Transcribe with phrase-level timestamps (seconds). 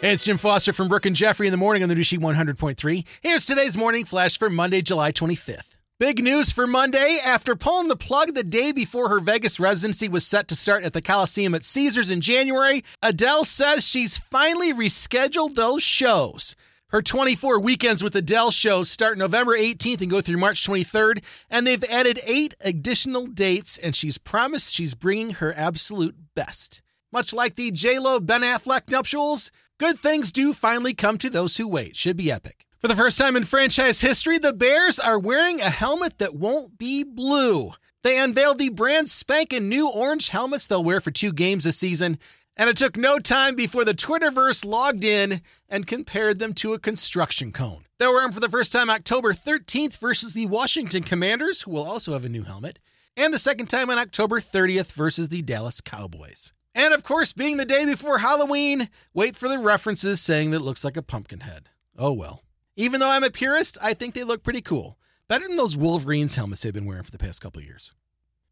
[0.00, 3.04] Hey, it's Jim Foster from Brooke and Jeffrey in the morning on the sheet 100.3.
[3.20, 5.76] Here's today's morning flash for Monday, July 25th.
[5.98, 7.18] Big news for Monday.
[7.24, 10.92] After pulling the plug the day before her Vegas residency was set to start at
[10.92, 16.54] the Coliseum at Caesars in January, Adele says she's finally rescheduled those shows.
[16.90, 21.66] Her 24 weekends with Adele shows start November 18th and go through March 23rd, and
[21.66, 26.82] they've added eight additional dates, and she's promised she's bringing her absolute best.
[27.10, 31.66] Much like the J-Lo Ben Affleck nuptials, good things do finally come to those who
[31.66, 31.96] wait.
[31.96, 32.66] Should be epic.
[32.80, 36.76] For the first time in franchise history, the Bears are wearing a helmet that won't
[36.76, 37.72] be blue.
[38.02, 42.18] They unveiled the brand spanking new orange helmets they'll wear for two games this season,
[42.58, 46.78] and it took no time before the Twitterverse logged in and compared them to a
[46.78, 47.86] construction cone.
[47.98, 51.84] They'll wear them for the first time October 13th versus the Washington Commanders, who will
[51.84, 52.78] also have a new helmet,
[53.16, 56.52] and the second time on October 30th versus the Dallas Cowboys.
[56.78, 60.62] And of course, being the day before Halloween, wait for the references saying that it
[60.62, 61.70] looks like a pumpkin head.
[61.98, 62.44] Oh well.
[62.76, 64.96] Even though I'm a purist, I think they look pretty cool.
[65.26, 67.94] Better than those Wolverines helmets they've been wearing for the past couple years.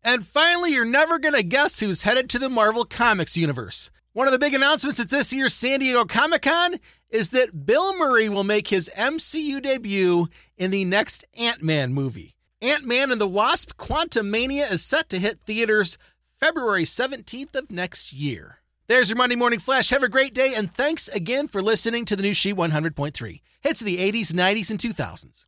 [0.02, 3.92] And finally, you're never going to guess who's headed to the Marvel Comics universe.
[4.12, 7.96] One of the big announcements at this year's San Diego Comic Con is that Bill
[7.96, 12.34] Murray will make his MCU debut in the next Ant Man movie.
[12.60, 15.96] Ant Man and the Wasp Quantumania is set to hit theaters
[16.36, 18.58] February 17th of next year.
[18.88, 19.88] There's your Monday Morning Flash.
[19.88, 23.40] Have a great day, and thanks again for listening to the new Sheet 100.3.
[23.62, 25.44] Hits of the 80s, 90s, and 2000s.